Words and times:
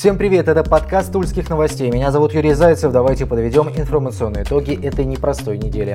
Всем 0.00 0.16
привет, 0.16 0.48
это 0.48 0.64
подкаст 0.64 1.12
Тульских 1.12 1.50
новостей. 1.50 1.90
Меня 1.90 2.10
зовут 2.10 2.32
Юрий 2.32 2.54
Зайцев. 2.54 2.90
Давайте 2.90 3.26
подведем 3.26 3.68
информационные 3.68 4.44
итоги 4.44 4.72
этой 4.82 5.04
непростой 5.04 5.58
недели. 5.58 5.94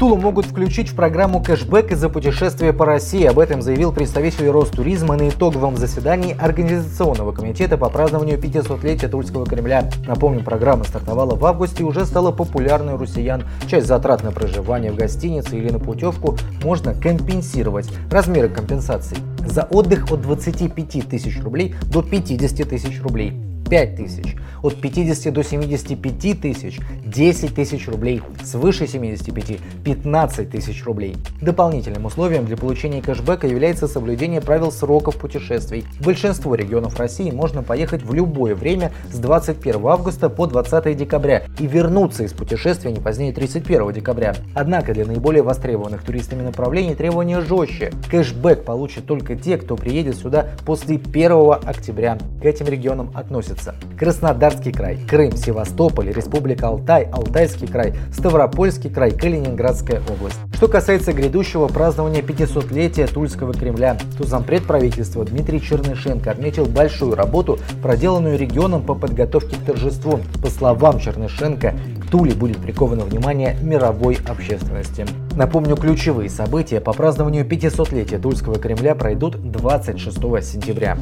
Тулу 0.00 0.16
могут 0.16 0.46
включить 0.46 0.88
в 0.88 0.94
программу 0.94 1.42
кэшбэк 1.42 1.92
из-за 1.92 2.08
путешествия 2.08 2.72
по 2.72 2.86
России. 2.86 3.26
Об 3.26 3.38
этом 3.38 3.60
заявил 3.60 3.92
представитель 3.92 4.48
Ростуризма 4.48 5.14
на 5.14 5.28
итоговом 5.28 5.76
заседании 5.76 6.34
Организационного 6.40 7.32
комитета 7.32 7.76
по 7.76 7.90
празднованию 7.90 8.38
500-летия 8.38 9.10
Тульского 9.10 9.44
Кремля. 9.44 9.90
Напомню, 10.06 10.42
программа 10.42 10.84
стартовала 10.84 11.34
в 11.34 11.44
августе 11.44 11.82
и 11.82 11.86
уже 11.86 12.06
стала 12.06 12.32
популярной 12.32 12.94
у 12.94 12.96
россиян. 12.96 13.44
Часть 13.68 13.88
затрат 13.88 14.22
на 14.22 14.32
проживание 14.32 14.90
в 14.90 14.96
гостинице 14.96 15.58
или 15.58 15.68
на 15.68 15.78
путевку 15.78 16.38
можно 16.64 16.94
компенсировать. 16.94 17.90
Размеры 18.10 18.48
компенсаций. 18.48 19.18
За 19.46 19.64
отдых 19.64 20.10
от 20.10 20.22
25 20.22 21.10
тысяч 21.10 21.38
рублей 21.42 21.74
до 21.92 22.02
50 22.02 22.66
тысяч 22.66 23.02
рублей. 23.02 23.49
5 23.70 23.94
тысяч, 23.94 24.36
от 24.62 24.80
50 24.80 25.32
до 25.32 25.44
75 25.44 26.40
тысяч 26.40 26.80
10 27.04 27.54
тысяч 27.54 27.86
рублей, 27.86 28.20
свыше 28.42 28.88
75 28.88 29.60
15 29.84 30.50
тысяч 30.50 30.84
рублей. 30.84 31.16
Дополнительным 31.40 32.04
условием 32.04 32.46
для 32.46 32.56
получения 32.56 33.00
кэшбэка 33.00 33.46
является 33.46 33.86
соблюдение 33.86 34.40
правил 34.40 34.72
сроков 34.72 35.16
путешествий. 35.16 35.84
В 36.00 36.04
большинство 36.04 36.56
регионов 36.56 36.98
России 36.98 37.30
можно 37.30 37.62
поехать 37.62 38.02
в 38.02 38.12
любое 38.12 38.56
время 38.56 38.90
с 39.12 39.18
21 39.18 39.86
августа 39.86 40.28
по 40.28 40.48
20 40.48 40.96
декабря 40.96 41.44
и 41.60 41.66
вернуться 41.68 42.24
из 42.24 42.32
путешествия 42.32 42.90
не 42.90 42.98
позднее 42.98 43.32
31 43.32 43.92
декабря. 43.92 44.34
Однако 44.54 44.92
для 44.94 45.06
наиболее 45.06 45.44
востребованных 45.44 46.02
туристами 46.02 46.42
направлений 46.42 46.96
требования 46.96 47.40
жестче. 47.40 47.92
Кэшбэк 48.10 48.64
получат 48.64 49.06
только 49.06 49.36
те, 49.36 49.56
кто 49.58 49.76
приедет 49.76 50.16
сюда 50.16 50.48
после 50.66 50.96
1 50.96 51.32
октября. 51.64 52.18
К 52.42 52.44
этим 52.44 52.66
регионам 52.66 53.12
относятся 53.14 53.59
находятся 53.60 53.74
Краснодарский 53.98 54.72
край, 54.72 54.98
Крым, 55.08 55.36
Севастополь, 55.36 56.10
Республика 56.10 56.68
Алтай, 56.68 57.04
Алтайский 57.12 57.66
край, 57.66 57.94
Ставропольский 58.12 58.90
край, 58.90 59.10
Калининградская 59.10 60.00
область. 60.08 60.36
Что 60.54 60.68
касается 60.68 61.12
грядущего 61.12 61.68
празднования 61.68 62.22
500-летия 62.22 63.06
Тульского 63.06 63.52
Кремля, 63.52 63.98
то 64.16 64.26
зампред 64.26 64.64
правительства 64.64 65.24
Дмитрий 65.24 65.60
Чернышенко 65.60 66.30
отметил 66.30 66.64
большую 66.64 67.14
работу, 67.14 67.58
проделанную 67.82 68.38
регионом 68.38 68.82
по 68.82 68.94
подготовке 68.94 69.56
к 69.56 69.64
торжеству. 69.64 70.20
По 70.42 70.48
словам 70.48 70.98
Чернышенко, 70.98 71.74
к 72.02 72.10
Туле 72.10 72.32
будет 72.32 72.58
приковано 72.58 73.04
внимание 73.04 73.56
мировой 73.62 74.18
общественности. 74.26 75.06
Напомню, 75.36 75.76
ключевые 75.76 76.30
события 76.30 76.80
по 76.80 76.92
празднованию 76.92 77.46
500-летия 77.46 78.18
Тульского 78.18 78.58
Кремля 78.58 78.94
пройдут 78.94 79.40
26 79.50 80.16
сентября. 80.42 80.96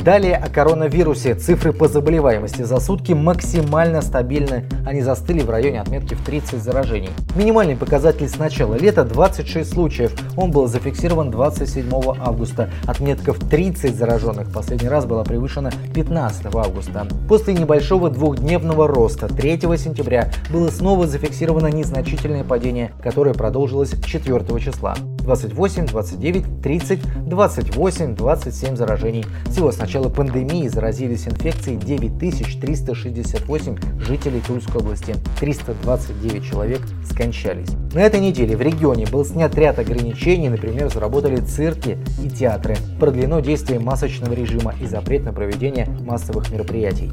Далее 0.00 0.34
о 0.34 0.48
коронавирусе. 0.48 1.36
Цифры 1.36 1.72
по 1.72 1.86
заболеваемости 1.86 2.62
за 2.62 2.80
сутки 2.80 3.12
максимально 3.12 4.02
стабильны. 4.02 4.64
Они 4.84 5.00
застыли 5.00 5.42
в 5.42 5.50
районе 5.50 5.80
отметки 5.80 6.14
в 6.14 6.24
30 6.24 6.60
заражений. 6.60 7.10
Минимальный 7.36 7.76
показатель 7.76 8.28
с 8.28 8.36
начала 8.36 8.74
лета 8.74 9.04
26 9.04 9.72
случаев. 9.72 10.12
Он 10.36 10.50
был 10.50 10.66
зафиксирован 10.66 11.30
27 11.30 11.88
августа. 12.18 12.68
Отметка 12.86 13.32
в 13.32 13.48
30 13.48 13.96
зараженных 13.96 14.52
последний 14.52 14.88
раз 14.88 15.06
была 15.06 15.22
превышена 15.22 15.70
15 15.94 16.46
августа. 16.52 17.06
После 17.28 17.54
небольшого 17.54 18.10
двухдневного 18.10 18.88
роста 18.88 19.28
3 19.28 19.60
сентября 19.76 20.32
было 20.50 20.68
снова 20.68 21.06
зафиксировано 21.06 21.68
незначительное 21.68 22.42
падение, 22.42 22.90
которое 23.02 23.34
продолжилось 23.34 23.94
4 24.04 24.58
числа. 24.58 24.96
28, 25.22 25.86
29, 25.86 26.62
30, 26.62 27.28
28, 27.28 28.16
27 28.16 28.76
заражений. 28.76 29.24
Всего 29.48 29.70
с 29.70 29.78
начала 29.78 29.91
пандемии 30.10 30.68
заразились 30.68 31.26
инфекцией 31.26 31.76
9368 31.78 33.76
жителей 34.00 34.40
Тульской 34.46 34.80
области. 34.80 35.14
329 35.40 36.44
человек 36.44 36.80
скончались. 37.10 37.68
На 37.92 38.00
этой 38.00 38.20
неделе 38.20 38.56
в 38.56 38.62
регионе 38.62 39.06
был 39.06 39.24
снят 39.24 39.54
ряд 39.54 39.78
ограничений, 39.78 40.48
например, 40.48 40.90
заработали 40.92 41.36
цирки 41.36 41.98
и 42.22 42.28
театры. 42.28 42.76
Продлено 42.98 43.40
действие 43.40 43.80
масочного 43.80 44.32
режима 44.32 44.74
и 44.80 44.86
запрет 44.86 45.24
на 45.24 45.32
проведение 45.32 45.86
массовых 46.00 46.50
мероприятий. 46.50 47.10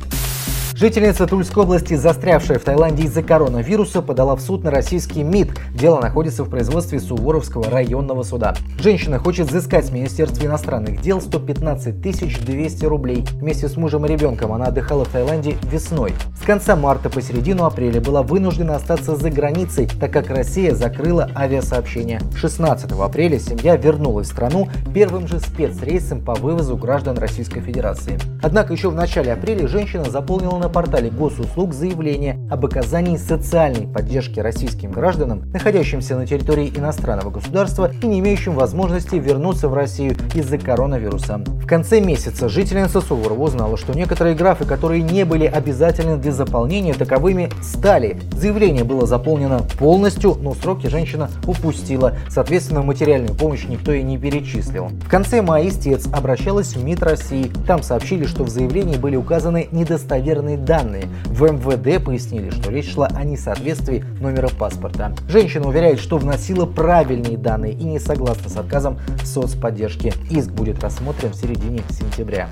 Жительница 0.79 1.28
Тульской 1.28 1.63
области, 1.63 1.95
застрявшая 1.95 2.57
в 2.57 2.63
Таиланде 2.63 3.03
из-за 3.03 3.22
коронавируса, 3.22 4.01
подала 4.01 4.38
в 4.38 4.40
суд 4.40 4.63
на 4.63 4.72
российский 4.72 5.23
МИД. 5.23 5.50
Дело 5.73 6.00
находится 6.00 6.45
в 6.45 6.50
производстве 6.50 7.01
Суворовского 7.01 7.69
районного 7.69 8.23
суда. 8.23 8.56
Женщина 8.79 9.19
хочет 9.19 9.47
взыскать 9.47 9.88
с 9.88 9.91
Министерства 9.91 10.45
иностранных 10.45 11.01
дел 11.01 11.19
115 11.19 12.00
200 12.00 12.85
рублей. 12.85 13.25
Вместе 13.41 13.67
с 13.67 13.75
мужем 13.75 14.06
и 14.06 14.09
ребенком 14.09 14.53
она 14.53 14.67
отдыхала 14.67 15.03
в 15.03 15.09
Таиланде 15.09 15.57
весной. 15.63 16.13
С 16.41 16.45
конца 16.45 16.78
марта 16.78 17.09
по 17.09 17.22
середину 17.22 17.66
апреля 17.66 18.00
была 18.00 18.23
вынуждена 18.23 18.78
остаться 18.78 19.17
за 19.17 19.29
границей, 19.29 19.90
так 20.00 20.13
как 20.13 20.29
Россия 20.29 20.73
закрыла 20.73 21.29
авиасообщение. 21.35 22.22
16 22.38 22.90
апреля 22.94 23.38
семья 23.38 23.75
вернулась 23.75 24.29
в 24.29 24.31
страну 24.31 24.69
первым 24.94 25.28
же 25.28 25.41
спецрейсом 25.41 26.23
по 26.23 26.35
вывозу 26.35 26.78
граждан 26.78 27.17
Российской 27.17 27.59
Федерации. 27.59 28.17
Однако 28.41 28.72
еще 28.72 28.90
в 28.90 28.96
начале 28.96 29.34
апреля 29.34 29.67
женщина 29.67 30.06
заполнила 30.06 30.57
на 30.57 30.69
портале 30.69 31.09
госуслуг 31.09 31.74
заявление 31.74 32.39
об 32.50 32.66
оказании 32.66 33.18
социальной 33.18 33.88
поддержки 33.88 34.40
российским 34.40 34.92
гражданам, 34.92 35.44
находящимся 35.54 36.16
на 36.16 36.26
территории 36.26 36.72
иностранного 36.76 37.30
государства 37.30 37.92
и 38.02 38.08
не 38.08 38.20
имеющим 38.20 38.54
возможности 38.54 39.16
вернуться 39.16 39.68
в 39.70 39.74
Россию 39.74 40.16
из-за 40.34 40.58
коронавируса. 40.58 41.38
В 41.38 41.66
конце 41.66 42.00
месяца 42.00 42.50
жительница 42.50 43.02
Суворова 43.02 43.44
узнала, 43.44 43.78
что 43.78 43.94
некоторые 43.94 44.36
графы, 44.36 44.66
которые 44.66 45.02
не 45.04 45.26
были 45.26 45.46
обязательны 45.46 46.18
для 46.18 46.32
заполнения, 46.32 46.94
таковыми 46.94 47.50
стали. 47.62 48.20
Заявление 48.32 48.84
было 48.84 49.06
заполнено 49.06 49.62
полностью, 49.78 50.36
но 50.42 50.54
сроки 50.54 50.88
женщина 50.88 51.30
упустила. 51.46 52.16
Соответственно, 52.30 52.82
материальную 52.82 53.36
помощь 53.36 53.66
никто 53.68 53.92
и 53.92 54.02
не 54.02 54.18
перечислил. 54.18 54.88
В 54.88 55.09
конце 55.09 55.42
мая 55.42 55.68
истец 55.68 56.08
обращалась 56.12 56.76
в 56.76 56.84
МИД 56.84 57.04
России. 57.04 57.52
Там 57.68 57.84
сообщили, 57.84 58.26
что 58.26 58.44
в 58.44 58.50
заявлении 58.50 58.98
были 58.98 59.16
указаны 59.16 59.68
недостоверные 59.72 60.58
данные. 60.58 61.06
В 61.26 61.44
МВД 61.44 62.04
пояснили, 62.04 62.39
что 62.50 62.72
речь 62.72 62.94
шла 62.94 63.08
о 63.08 63.24
несоответствии 63.24 64.04
номера 64.20 64.50
паспорта. 64.50 65.14
Женщина 65.28 65.68
уверяет, 65.68 66.00
что 66.00 66.18
вносила 66.18 66.66
правильные 66.66 67.38
данные 67.38 67.74
и 67.74 67.84
не 67.84 68.00
согласна 68.00 68.50
с 68.50 68.58
отказом 68.58 69.00
соцподдержки. 69.24 70.14
Иск 70.30 70.52
будет 70.52 70.82
рассмотрен 70.82 71.32
в 71.32 71.36
середине 71.36 71.82
сентября. 71.90 72.48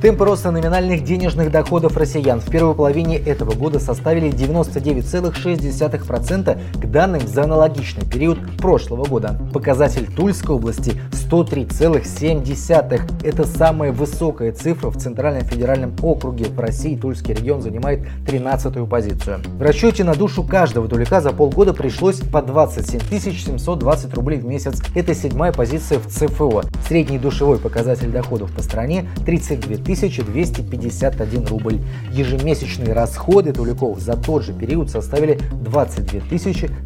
Темпы 0.00 0.24
роста 0.24 0.50
номинальных 0.52 1.04
денежных 1.04 1.50
доходов 1.50 1.96
россиян 1.96 2.40
в 2.40 2.48
первой 2.50 2.76
половине 2.76 3.16
этого 3.16 3.54
года 3.54 3.80
составили 3.80 4.30
99,6% 4.30 6.58
к 6.80 6.90
данным 6.90 7.26
за 7.26 7.42
аналогичный 7.44 8.04
период 8.06 8.38
прошлого 8.58 9.04
года. 9.04 9.40
Показатель 9.52 10.06
Тульской 10.06 10.54
области 10.54 10.92
103,7. 11.12 13.00
Это 13.24 13.44
самая 13.44 13.90
высокая 13.90 14.52
цифра 14.52 14.90
в 14.90 14.96
Центральном 14.96 15.42
федеральном 15.44 15.92
округе. 16.02 16.44
В 16.44 16.60
России 16.60 16.94
Тульский 16.94 17.34
регион 17.34 17.62
занимает 17.62 18.06
13-ю 18.26 18.86
позицию. 18.86 19.40
В 19.58 19.62
расчете 19.62 20.04
на 20.04 20.14
душу 20.14 20.44
каждого 20.44 20.86
тулика 20.88 21.20
за 21.20 21.32
полгода 21.32 21.72
пришлось 21.72 22.20
по 22.20 22.42
27 22.42 23.00
720 23.00 24.14
рублей 24.14 24.38
в 24.38 24.44
месяц. 24.44 24.80
Это 24.94 25.14
седьмая 25.14 25.50
позиция 25.52 25.98
в 25.98 26.06
ЦФО. 26.06 26.62
Средний 26.86 27.18
душевой 27.18 27.58
показатель 27.58 28.12
доходов 28.12 28.52
по 28.52 28.62
стране 28.62 29.08
32 29.24 29.78
251 30.22 31.46
рубль. 31.46 31.78
Ежемесячные 32.12 32.92
расходы 32.92 33.52
Туликов 33.52 34.00
за 34.00 34.16
тот 34.16 34.44
же 34.44 34.52
период 34.52 34.90
составили 34.90 35.38
22 35.52 36.20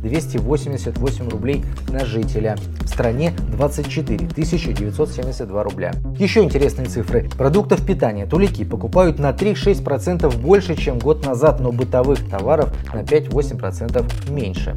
288 0.03 1.29
рублей 1.29 1.65
на 1.89 2.05
жителя. 2.05 2.57
В 2.81 2.89
стране 2.89 3.33
24 3.53 4.27
972 4.27 5.63
рубля. 5.63 5.93
Еще 6.19 6.43
интересные 6.43 6.89
цифры. 6.89 7.29
Продуктов 7.37 7.85
питания 7.85 8.27
тулики 8.27 8.65
покупают 8.65 9.19
на 9.19 9.31
3-6% 9.31 10.37
больше, 10.39 10.77
чем 10.77 10.99
год 10.99 11.25
назад, 11.25 11.61
но 11.61 11.73
бытовых 11.73 12.29
товаров 12.29 12.73
на 12.93 13.03
5-8% 13.03 14.31
меньше. 14.31 14.77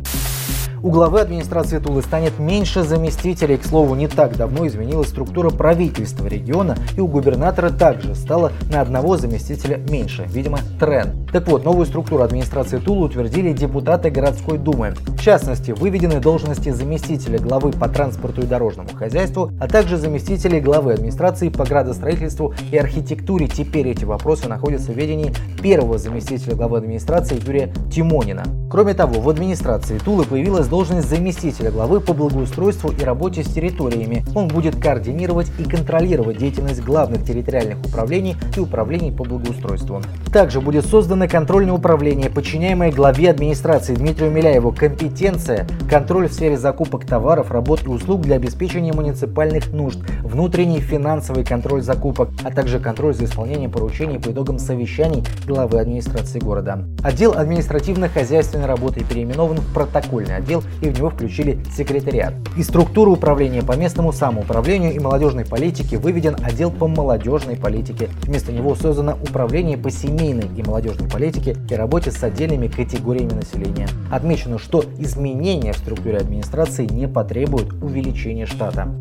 У 0.83 0.89
главы 0.89 1.21
администрации 1.21 1.79
Тулы 1.79 2.01
станет 2.01 2.39
меньше 2.39 2.83
заместителей. 2.83 3.55
К 3.55 3.63
слову, 3.63 3.95
не 3.95 4.09
так 4.09 4.35
давно 4.35 4.67
изменилась 4.67 5.07
структура 5.07 5.49
правительства 5.49 6.27
региона, 6.27 6.75
и 6.97 6.99
у 6.99 7.07
губернатора 7.07 7.69
также 7.69 8.15
стало 8.15 8.51
на 8.69 8.81
одного 8.81 9.15
заместителя 9.15 9.77
меньше. 9.77 10.25
Видимо, 10.27 10.59
тренд. 10.81 11.31
Так 11.31 11.47
вот, 11.47 11.63
новую 11.63 11.85
структуру 11.85 12.21
администрации 12.21 12.79
Тулы 12.79 13.05
утвердили 13.05 13.53
депутаты 13.53 14.09
городской 14.09 14.57
думы. 14.57 14.93
В 15.07 15.21
частности, 15.21 15.71
выведены 15.71 16.19
должности 16.19 16.71
заместителя 16.71 17.39
главы 17.39 17.71
по 17.71 17.87
транспорту 17.87 18.41
и 18.41 18.45
дорожному 18.45 18.89
хозяйству, 18.93 19.51
а 19.61 19.69
также 19.69 19.95
заместителей 19.95 20.59
главы 20.59 20.95
администрации 20.95 21.47
по 21.47 21.63
градостроительству 21.63 22.53
и 22.73 22.77
архитектуре. 22.77 23.47
Теперь 23.47 23.87
эти 23.87 24.03
вопросы 24.03 24.49
находятся 24.49 24.91
в 24.91 24.97
ведении 24.97 25.33
первого 25.61 25.97
заместителя 25.97 26.55
главы 26.55 26.79
администрации 26.79 27.39
Юрия 27.41 27.73
Тимонина. 27.89 28.43
Кроме 28.69 28.95
того, 28.95 29.21
в 29.21 29.29
администрации 29.29 29.97
Тулы 29.99 30.25
появилась 30.25 30.67
должность 30.73 31.07
заместителя 31.07 31.69
главы 31.69 32.01
по 32.01 32.15
благоустройству 32.15 32.91
и 32.91 33.03
работе 33.03 33.43
с 33.43 33.47
территориями. 33.47 34.25
Он 34.33 34.47
будет 34.47 34.75
координировать 34.75 35.51
и 35.59 35.65
контролировать 35.65 36.39
деятельность 36.39 36.81
главных 36.81 37.23
территориальных 37.23 37.77
управлений 37.85 38.37
и 38.57 38.59
управлений 38.59 39.11
по 39.11 39.23
благоустройству. 39.23 40.01
Также 40.33 40.61
будет 40.61 40.87
создано 40.87 41.27
контрольное 41.27 41.73
управление, 41.73 42.31
подчиняемое 42.31 42.91
главе 42.91 43.29
администрации 43.29 43.93
Дмитрию 43.93 44.31
Миляеву. 44.31 44.71
Компетенция– 44.71 45.67
контроль 45.91 46.27
в 46.27 46.33
сфере 46.33 46.57
закупок 46.57 47.05
товаров, 47.05 47.51
работ 47.51 47.83
и 47.85 47.89
услуг 47.89 48.21
для 48.21 48.37
обеспечения 48.37 48.93
муниципальных 48.93 49.71
нужд, 49.73 49.99
внутренний 50.23 50.79
финансовый 50.79 51.45
контроль 51.45 51.83
закупок, 51.83 52.29
а 52.43 52.49
также 52.49 52.79
контроль 52.79 53.13
за 53.13 53.25
исполнением 53.25 53.69
поручений 53.69 54.19
по 54.19 54.31
итогам 54.31 54.57
совещаний 54.57 55.23
главы 55.45 55.79
администрации 55.79 56.39
города. 56.39 56.83
Отдел 57.03 57.33
административно-хозяйственной 57.33 58.65
работы 58.65 59.03
переименован 59.03 59.57
в 59.57 59.71
протокольный 59.71 60.37
отдел 60.37 60.62
и 60.81 60.89
в 60.89 60.97
него 60.97 61.09
включили 61.09 61.59
секретариат. 61.75 62.33
Из 62.57 62.67
структуры 62.67 63.11
управления 63.11 63.61
по 63.61 63.73
местному 63.73 64.11
самоуправлению 64.11 64.93
и 64.93 64.99
молодежной 64.99 65.45
политике 65.45 65.97
выведен 65.97 66.35
отдел 66.43 66.71
по 66.71 66.87
молодежной 66.87 67.55
политике. 67.55 68.09
Вместо 68.23 68.51
него 68.51 68.75
создано 68.75 69.13
управление 69.13 69.77
по 69.77 69.89
семейной 69.89 70.49
и 70.55 70.63
молодежной 70.63 71.09
политике 71.09 71.57
и 71.69 71.75
работе 71.75 72.11
с 72.11 72.23
отдельными 72.23 72.67
категориями 72.67 73.33
населения. 73.33 73.87
Отмечено, 74.11 74.59
что 74.59 74.83
изменения 74.97 75.73
в 75.73 75.77
структуре 75.77 76.17
администрации 76.17 76.85
не 76.85 77.07
потребуют 77.07 77.73
увеличения 77.81 78.45
штата. 78.45 78.93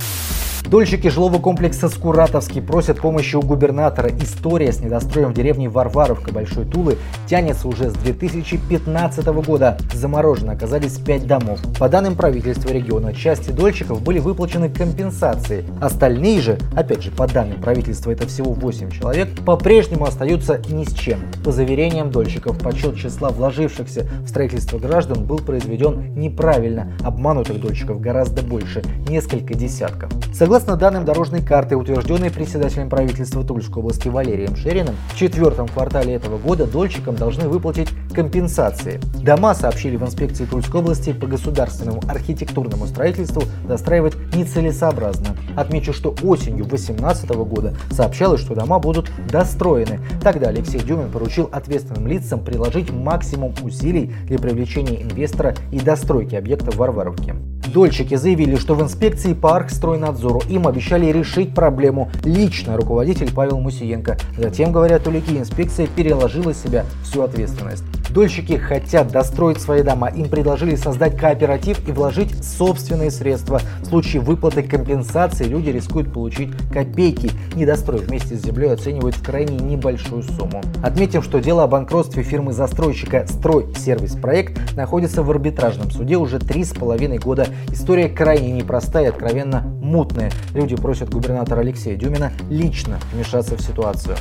Дольщики 0.70 1.08
жилого 1.08 1.38
комплекса 1.38 1.90
Скуратовский 1.90 2.62
просят 2.62 2.98
помощи 2.98 3.36
у 3.36 3.42
губернатора. 3.42 4.10
История 4.18 4.72
с 4.72 4.80
недостроем 4.80 5.32
в 5.32 5.34
деревне 5.34 5.68
Варваровка 5.68 6.32
Большой 6.32 6.64
Тулы 6.64 6.96
тянется 7.28 7.68
уже 7.68 7.90
с 7.90 7.92
2015 7.92 9.26
года. 9.44 9.76
Заморожены 9.92 10.52
оказались 10.52 10.96
5 10.96 11.26
домов. 11.26 11.60
По 11.78 11.90
данным 11.90 12.14
правительства 12.14 12.70
региона, 12.70 13.12
части 13.12 13.50
дольщиков 13.50 14.00
были 14.00 14.18
выплачены 14.18 14.70
компенсации. 14.70 15.66
Остальные 15.80 16.40
же, 16.40 16.58
опять 16.74 17.02
же 17.02 17.10
по 17.10 17.26
данным 17.26 17.60
правительства 17.60 18.10
это 18.10 18.26
всего 18.26 18.52
8 18.54 18.90
человек, 18.90 19.28
по-прежнему 19.44 20.06
остаются 20.06 20.62
ни 20.70 20.84
с 20.84 20.94
чем. 20.94 21.20
По 21.44 21.52
заверениям 21.52 22.10
дольщиков, 22.10 22.58
подсчет 22.58 22.96
числа 22.96 23.28
вложившихся 23.28 24.06
в 24.24 24.28
строительство 24.28 24.78
граждан 24.78 25.24
был 25.24 25.38
произведен 25.38 26.14
неправильно. 26.14 26.92
Обманутых 27.04 27.60
дольщиков 27.60 28.00
гораздо 28.00 28.42
больше, 28.42 28.82
несколько 29.06 29.54
десятков. 29.54 30.10
Согласно 30.32 30.51
Согласно 30.52 30.76
данным 30.76 31.06
дорожной 31.06 31.40
карты, 31.40 31.78
утвержденной 31.78 32.30
председателем 32.30 32.90
правительства 32.90 33.42
Тульской 33.42 33.82
области 33.82 34.08
Валерием 34.08 34.54
Шериным, 34.54 34.94
в 35.10 35.16
четвертом 35.16 35.66
квартале 35.66 36.12
этого 36.12 36.36
года 36.36 36.66
дольщикам 36.66 37.16
должны 37.16 37.48
выплатить 37.48 37.88
компенсации. 38.14 39.00
Дома, 39.22 39.54
сообщили 39.54 39.96
в 39.96 40.02
инспекции 40.02 40.44
Тульской 40.44 40.82
области, 40.82 41.14
по 41.14 41.26
государственному 41.26 42.02
архитектурному 42.06 42.86
строительству 42.86 43.44
достраивать 43.66 44.12
нецелесообразно. 44.34 45.28
Отмечу, 45.56 45.94
что 45.94 46.14
осенью 46.22 46.66
2018 46.66 47.30
года 47.30 47.74
сообщалось, 47.90 48.42
что 48.42 48.54
дома 48.54 48.78
будут 48.78 49.10
достроены. 49.30 50.00
Тогда 50.22 50.48
Алексей 50.48 50.80
Дюмин 50.80 51.10
поручил 51.10 51.48
ответственным 51.50 52.06
лицам 52.06 52.44
приложить 52.44 52.90
максимум 52.90 53.54
усилий 53.62 54.12
для 54.26 54.38
привлечения 54.38 55.00
инвестора 55.00 55.54
и 55.70 55.80
достройки 55.80 56.34
объекта 56.34 56.72
в 56.72 56.76
Варваровке. 56.76 57.36
Дольщики 57.72 58.16
заявили, 58.16 58.56
что 58.56 58.74
в 58.74 58.82
инспекции 58.82 59.32
по 59.32 59.56
Архстройнадзору 59.56 60.42
им 60.48 60.68
обещали 60.68 61.06
решить 61.06 61.54
проблему 61.54 62.10
лично 62.22 62.76
руководитель 62.76 63.32
Павел 63.32 63.60
Мусиенко. 63.60 64.18
Затем, 64.36 64.72
говорят 64.72 65.06
улики, 65.06 65.38
инспекция 65.38 65.86
переложила 65.86 66.52
с 66.52 66.62
себя 66.62 66.84
всю 67.02 67.22
ответственность. 67.22 67.84
Дольщики 68.12 68.58
хотят 68.58 69.08
достроить 69.08 69.58
свои 69.58 69.82
дома. 69.82 70.08
Им 70.08 70.28
предложили 70.28 70.74
создать 70.74 71.16
кооператив 71.16 71.88
и 71.88 71.92
вложить 71.92 72.44
собственные 72.44 73.10
средства. 73.10 73.60
В 73.80 73.86
случае 73.86 74.20
выплаты 74.20 74.62
компенсации 74.62 75.44
люди 75.44 75.70
рискуют 75.70 76.12
получить 76.12 76.50
копейки. 76.70 77.30
Недострой 77.54 78.00
вместе 78.00 78.36
с 78.36 78.42
землей 78.42 78.72
оценивают 78.72 79.16
в 79.16 79.24
крайне 79.24 79.56
небольшую 79.56 80.22
сумму. 80.22 80.60
Отметим, 80.82 81.22
что 81.22 81.38
дело 81.40 81.62
о 81.62 81.66
банкротстве 81.66 82.22
фирмы-застройщика 82.22 83.26
«Строй 83.26 83.72
Сервис 83.76 84.14
Проект» 84.14 84.76
находится 84.76 85.22
в 85.22 85.30
арбитражном 85.30 85.90
суде 85.90 86.16
уже 86.16 86.38
три 86.38 86.64
с 86.64 86.74
половиной 86.74 87.18
года. 87.18 87.46
История 87.70 88.08
крайне 88.08 88.52
непростая 88.52 89.06
и 89.06 89.08
откровенно 89.08 89.62
мутная. 89.80 90.30
Люди 90.52 90.76
просят 90.76 91.08
губернатора 91.10 91.60
Алексея 91.60 91.96
Дюмина 91.96 92.32
лично 92.50 92.98
вмешаться 93.12 93.56
в 93.56 93.62
ситуацию. 93.62 94.16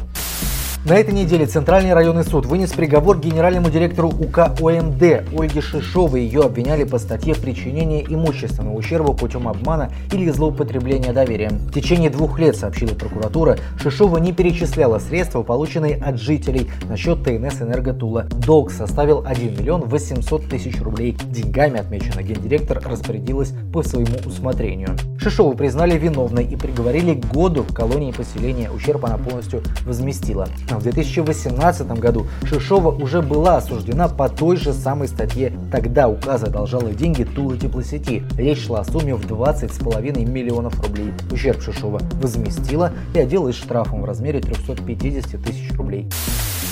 На 0.84 0.94
этой 0.94 1.14
неделе 1.14 1.46
Центральный 1.46 1.94
районный 1.94 2.24
суд 2.24 2.48
вынес 2.48 2.72
приговор 2.72 3.20
генеральному 3.20 3.70
директору 3.70 4.08
УК 4.10 4.60
ОМД 4.60 5.30
Ольге 5.32 5.62
Шишовой. 5.62 6.24
Ее 6.24 6.42
обвиняли 6.42 6.86
по 6.86 6.98
статье 6.98 7.36
причинения 7.36 8.04
имущественного 8.04 8.76
ущерба 8.76 9.14
путем 9.14 9.48
обмана 9.48 9.92
или 10.12 10.32
злоупотребления 10.32 11.14
доверием. 11.14 11.60
В 11.60 11.72
течение 11.72 12.10
двух 12.10 12.40
лет, 12.40 12.56
сообщила 12.56 12.96
прокуратура, 12.96 13.60
Шишова 13.80 14.18
не 14.18 14.34
перечисляла 14.34 14.98
средства, 14.98 15.44
полученные 15.44 15.98
от 15.98 16.20
жителей 16.20 16.72
на 16.90 16.98
счет 16.98 17.24
ТНС 17.24 17.62
«Энерготула». 17.62 18.24
Долг 18.24 18.72
составил 18.72 19.24
1 19.24 19.60
миллион 19.60 19.82
800 19.82 20.50
тысяч 20.50 20.82
рублей. 20.82 21.16
Деньгами, 21.26 21.80
отмечено, 21.80 22.24
гендиректор 22.24 22.82
распорядилась 22.84 23.54
по 23.72 23.84
своему 23.84 24.18
усмотрению. 24.26 24.98
Шишову 25.20 25.54
признали 25.54 25.96
виновной 25.96 26.46
и 26.46 26.56
приговорили 26.56 27.14
к 27.14 27.32
году 27.32 27.62
в 27.62 27.72
колонии 27.72 28.12
поселения. 28.12 28.72
Ущерб 28.72 29.06
она 29.06 29.20
полностью 29.20 29.62
возместила. 29.86 30.48
В 30.80 30.84
2018 30.84 31.88
году 32.00 32.28
Шишова 32.44 32.90
уже 32.90 33.22
была 33.22 33.58
осуждена 33.58 34.08
по 34.08 34.30
той 34.30 34.58
же 34.58 34.74
самой 34.74 35.08
статье. 35.08 35.54
Тогда 35.72 36.08
указ 36.08 36.44
одолжала 36.44 36.92
деньги 36.94 37.24
Тулы 37.24 37.58
теплосети. 37.58 38.24
Речь 38.38 38.66
шла 38.66 38.82
о 38.82 38.84
сумме 38.84 39.16
в 39.16 39.26
20,5 39.26 40.26
миллионов 40.26 40.80
рублей. 40.82 41.14
Ущерб 41.32 41.62
Шишова 41.62 42.02
возместила 42.22 42.92
и 43.14 43.20
отделалась 43.20 43.56
штрафом 43.56 44.02
в 44.02 44.06
размере 44.06 44.40
350 44.40 45.42
тысяч 45.42 45.72
рублей. 45.78 46.08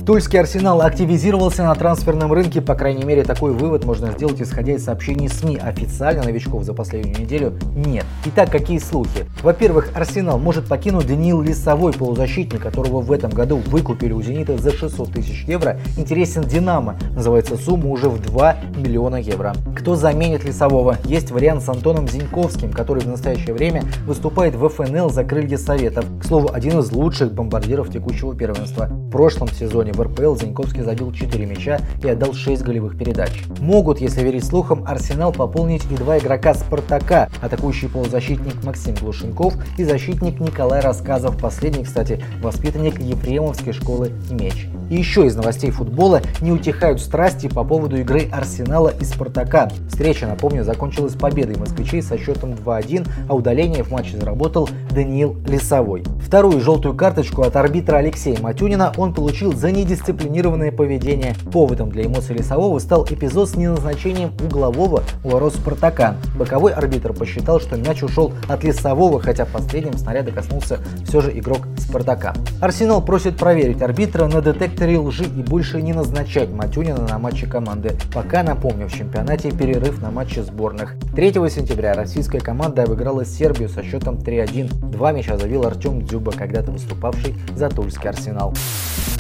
Тульский 0.06 0.40
арсенал 0.40 0.82
активизировался 0.82 1.64
на 1.64 1.76
трансферном 1.76 2.34
рынке, 2.34 2.62
по 2.62 2.74
крайней 2.74 3.04
мере 3.04 3.24
такой 3.24 3.52
вывод 3.52 3.86
можно 3.86 4.12
сделать 4.12 4.42
исходя 4.42 4.74
из 4.74 4.86
сообщений 4.86 5.30
СМИ. 5.30 5.58
Официально 5.58 6.24
новичков 6.24 6.64
за 6.64 6.74
последнюю 6.74 7.20
неделю 7.20 7.54
нет. 7.76 8.06
Итак, 8.26 8.50
какие 8.50 8.80
слухи? 8.80 9.26
Во-первых, 9.44 9.92
арсенал 9.94 10.40
может 10.40 10.68
покинуть 10.68 11.08
Даниил 11.08 11.42
Лисовой, 11.42 11.94
полузащитник, 11.94 12.62
которого 12.62 13.02
в 13.02 13.12
этом 13.12 13.30
году 13.30 13.58
выкупили 13.68 14.14
у 14.14 14.22
Зенита 14.22 14.58
за 14.58 14.72
600 14.72 15.12
тысяч 15.12 15.44
евро. 15.46 15.80
Интересен 15.98 16.44
Динамо, 16.44 16.98
называется 17.14 17.58
сумма 17.58 17.90
уже 17.90 18.10
в 18.10 18.22
2 18.22 18.56
миллиона 18.78 19.18
евро. 19.18 19.54
Кто 19.78 19.96
заменит 19.96 20.44
Лисового? 20.44 20.98
Есть 21.04 21.32
вариант 21.32 21.64
с 21.64 21.70
Антоном 21.70 22.08
Зиньковским, 22.08 22.72
который 22.72 23.04
в 23.04 23.08
настоящее 23.08 23.54
время 23.54 23.84
выступает 24.06 24.56
в 24.56 24.68
ФНЛ 24.70 25.10
за 25.10 25.24
крылья 25.24 25.58
Советов. 25.58 26.06
К 26.22 26.26
слову, 26.26 26.50
один 26.52 26.80
из 26.80 26.92
лучших 26.92 27.34
бомбардиров 27.34 27.92
текущего 27.92 28.36
первенства. 28.36 28.86
В 28.86 29.12
прошлом 29.12 29.50
сезоне 29.50 29.89
в 29.92 30.02
РПЛ 30.02 30.36
Заньковский 30.36 30.84
забил 30.84 31.12
4 31.12 31.46
мяча 31.46 31.80
и 32.04 32.10
отдал 32.10 32.34
6 32.34 32.62
голевых 32.64 32.98
передач. 32.98 33.44
Могут, 33.60 34.02
если 34.02 34.22
верить 34.22 34.46
слухам, 34.46 34.84
Арсенал 34.88 35.32
пополнить 35.32 35.84
и 35.92 35.96
два 35.96 36.18
игрока 36.18 36.54
Спартака, 36.54 37.30
атакующий 37.42 37.90
полузащитник 37.90 38.64
Максим 38.64 38.96
Глушенков 38.96 39.56
и 39.78 39.84
защитник 39.84 40.40
Николай 40.40 40.82
Рассказов, 40.82 41.38
последний, 41.38 41.84
кстати, 41.84 42.24
воспитанник 42.42 43.00
Ефремовской 43.00 43.74
школы 43.74 44.12
«Меч». 44.30 44.68
И 44.90 44.96
еще 44.96 45.28
из 45.28 45.36
новостей 45.36 45.70
футбола 45.72 46.22
не 46.42 46.52
утихают 46.52 47.00
страсти 47.00 47.48
по 47.48 47.64
поводу 47.64 47.98
игры 47.98 48.28
Арсенала 48.32 48.90
и 48.90 49.04
Спартака. 49.04 49.70
Встреча, 49.88 50.26
напомню, 50.26 50.64
закончилась 50.64 51.14
победой 51.14 51.58
москвичей 51.58 52.02
со 52.02 52.18
счетом 52.18 52.54
2-1, 52.54 53.08
а 53.28 53.36
удаление 53.36 53.84
в 53.84 53.92
матче 53.92 54.18
заработал 54.18 54.68
Даниил 54.92 55.38
Лесовой. 55.48 56.04
Вторую 56.26 56.60
желтую 56.62 56.96
карточку 56.96 57.44
от 57.44 57.56
арбитра 57.56 57.98
Алексея 57.98 58.40
Матюнина 58.40 58.92
он 58.98 59.14
получил 59.14 59.54
за 59.54 59.72
недисциплинированное 59.80 60.72
поведение. 60.72 61.36
Поводом 61.52 61.90
для 61.90 62.06
эмоций 62.06 62.36
Лесового 62.36 62.80
стал 62.80 63.06
эпизод 63.10 63.50
с 63.50 63.56
неназначением 63.56 64.34
углового 64.44 65.04
у 65.24 65.30
ворот 65.30 65.54
Спартака. 65.56 66.16
Боковой 66.38 66.74
арбитр 66.74 67.14
посчитал, 67.14 67.60
что 67.60 67.78
мяч 67.78 68.04
ушел 68.04 68.34
от 68.48 68.64
Лесового, 68.64 69.20
хотя 69.20 69.46
последним 69.46 69.98
снаряда 69.98 70.32
коснулся 70.32 70.80
все 71.06 71.22
же 71.22 71.38
игрок 71.38 71.60
Спартака. 71.78 72.34
Арсенал 72.62 73.04
просит 73.04 73.38
проверить 73.38 73.82
арбитра 73.82 74.28
на 74.28 74.42
детекторе 74.42 74.98
лжи 75.00 75.24
и 75.26 75.42
больше 75.42 75.82
не 75.82 75.94
назначать 75.94 76.50
Матюнина 76.50 77.08
на 77.08 77.18
матче 77.20 77.48
команды. 77.48 77.98
Пока, 78.14 78.44
напомню, 78.44 78.88
в 78.88 78.94
чемпионате 78.94 79.52
перерыв 79.52 80.02
на 80.02 80.12
матче 80.12 80.44
сборных. 80.44 80.96
3 81.16 81.34
сентября 81.50 81.94
российская 81.94 82.40
команда 82.40 82.84
обыграла 82.84 83.26
Сербию 83.26 83.70
со 83.70 83.84
счетом 83.84 84.16
3-1. 84.16 84.92
Два 84.92 85.12
мяча 85.12 85.38
завел 85.38 85.66
Артем 85.66 86.06
Дзюба, 86.06 86.32
когда-то 86.32 86.72
выступавший 86.72 87.36
за 87.56 87.70
Тульский 87.70 88.10
Арсенал. 88.10 88.54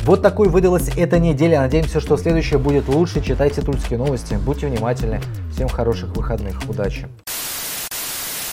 Вот 0.03 0.22
такой 0.22 0.50
выдалась 0.50 0.89
эта 0.98 1.20
неделя. 1.20 1.60
Надеемся, 1.62 2.00
что 2.00 2.18
следующая 2.18 2.58
будет 2.58 2.88
лучше. 2.88 3.22
Читайте 3.22 3.62
тульские 3.62 4.00
новости. 4.00 4.36
Будьте 4.46 4.68
внимательны. 4.68 5.22
Всем 5.53 5.68
хороших 5.68 6.15
выходных. 6.15 6.60
Удачи. 6.68 7.08